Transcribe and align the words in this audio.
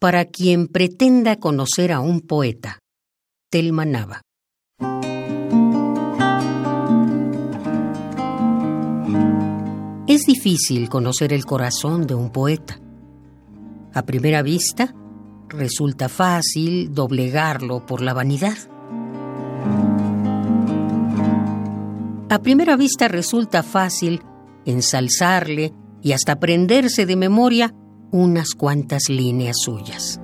Para 0.00 0.24
quien 0.24 0.66
pretenda 0.66 1.36
conocer 1.36 1.92
a 1.92 2.00
un 2.00 2.22
poeta, 2.22 2.78
Telma 3.50 3.84
Nava. 3.84 4.22
Es 10.06 10.24
difícil 10.24 10.88
conocer 10.88 11.34
el 11.34 11.44
corazón 11.44 12.06
de 12.06 12.14
un 12.14 12.30
poeta. 12.30 12.80
A 13.92 14.06
primera 14.06 14.40
vista, 14.40 14.94
resulta 15.50 16.08
fácil 16.08 16.94
doblegarlo 16.94 17.84
por 17.84 18.00
la 18.00 18.14
vanidad. 18.14 18.56
A 22.30 22.38
primera 22.38 22.74
vista 22.76 23.06
resulta 23.06 23.62
fácil 23.62 24.22
ensalzarle 24.64 25.74
y 26.00 26.12
hasta 26.12 26.32
aprenderse 26.32 27.04
de 27.04 27.16
memoria 27.16 27.74
unas 28.12 28.54
cuantas 28.54 29.08
líneas 29.08 29.56
suyas. 29.64 30.20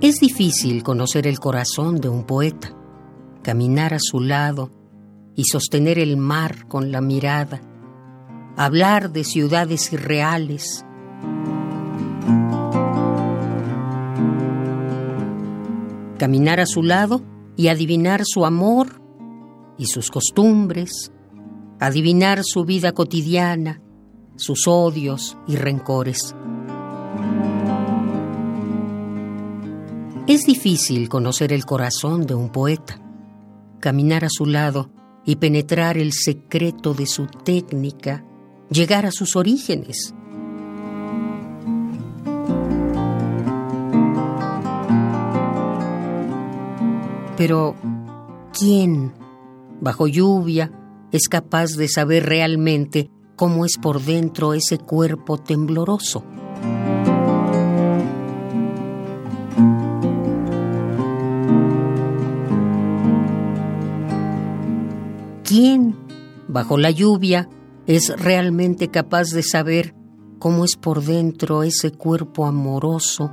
Es 0.00 0.20
difícil 0.20 0.82
conocer 0.82 1.26
el 1.26 1.40
corazón 1.40 1.98
de 1.98 2.10
un 2.10 2.24
poeta, 2.24 2.74
caminar 3.42 3.94
a 3.94 3.98
su 3.98 4.20
lado 4.20 4.70
y 5.34 5.44
sostener 5.44 5.98
el 5.98 6.18
mar 6.18 6.68
con 6.68 6.92
la 6.92 7.00
mirada, 7.00 7.62
hablar 8.56 9.10
de 9.12 9.24
ciudades 9.24 9.92
irreales. 9.94 10.84
Caminar 16.18 16.60
a 16.60 16.66
su 16.66 16.82
lado 16.82 17.22
y 17.56 17.68
adivinar 17.68 18.22
su 18.24 18.44
amor 18.44 19.00
y 19.78 19.86
sus 19.86 20.10
costumbres, 20.10 21.12
adivinar 21.80 22.40
su 22.44 22.64
vida 22.64 22.92
cotidiana, 22.92 23.80
sus 24.36 24.66
odios 24.66 25.36
y 25.46 25.56
rencores. 25.56 26.34
Es 30.26 30.46
difícil 30.46 31.08
conocer 31.08 31.52
el 31.52 31.66
corazón 31.66 32.26
de 32.26 32.34
un 32.34 32.48
poeta, 32.48 32.98
caminar 33.80 34.24
a 34.24 34.30
su 34.30 34.46
lado 34.46 34.90
y 35.24 35.36
penetrar 35.36 35.98
el 35.98 36.12
secreto 36.12 36.94
de 36.94 37.06
su 37.06 37.26
técnica, 37.26 38.24
llegar 38.70 39.06
a 39.06 39.12
sus 39.12 39.36
orígenes. 39.36 40.14
Pero, 47.36 47.74
¿quién, 48.58 49.12
bajo 49.80 50.06
lluvia, 50.06 50.72
es 51.12 51.28
capaz 51.28 51.72
de 51.76 51.88
saber 51.88 52.26
realmente 52.26 53.10
cómo 53.36 53.64
es 53.64 53.78
por 53.80 54.00
dentro 54.00 54.54
ese 54.54 54.78
cuerpo 54.78 55.38
tembloroso? 55.38 56.24
¿Quién, 65.44 65.96
bajo 66.48 66.78
la 66.78 66.90
lluvia, 66.90 67.48
es 67.86 68.12
realmente 68.18 68.88
capaz 68.88 69.30
de 69.30 69.42
saber 69.42 69.94
cómo 70.38 70.64
es 70.64 70.76
por 70.76 71.02
dentro 71.02 71.62
ese 71.62 71.92
cuerpo 71.92 72.46
amoroso, 72.46 73.30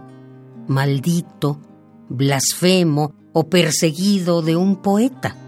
maldito, 0.68 1.60
blasfemo 2.10 3.14
o 3.34 3.50
perseguido 3.50 4.42
de 4.42 4.56
un 4.56 4.82
poeta? 4.82 5.41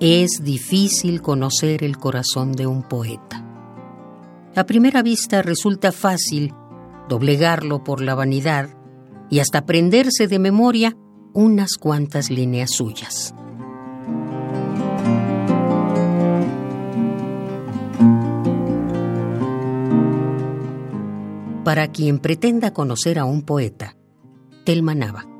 Es 0.00 0.44
difícil 0.44 1.20
conocer 1.22 1.82
el 1.82 1.98
corazón 1.98 2.52
de 2.52 2.68
un 2.68 2.84
poeta. 2.84 3.44
A 4.54 4.64
primera 4.64 5.02
vista 5.02 5.42
resulta 5.42 5.90
fácil 5.90 6.54
doblegarlo 7.08 7.82
por 7.82 8.00
la 8.00 8.14
vanidad 8.14 8.70
y 9.28 9.40
hasta 9.40 9.58
aprenderse 9.58 10.28
de 10.28 10.38
memoria 10.38 10.96
unas 11.32 11.74
cuantas 11.78 12.30
líneas 12.30 12.70
suyas. 12.70 13.34
Para 21.64 21.88
quien 21.88 22.20
pretenda 22.20 22.72
conocer 22.72 23.18
a 23.18 23.24
un 23.24 23.42
poeta, 23.42 23.96
Telma 24.64 24.94
Nava. 24.94 25.37